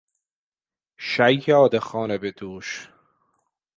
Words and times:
شیاد 0.97 1.77
خانهبهدوش 1.79 2.89